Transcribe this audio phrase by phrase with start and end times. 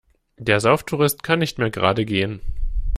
[0.39, 2.41] Der Sauftourist kann nicht mehr gerade gehen.